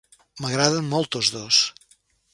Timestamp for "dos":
1.37-1.63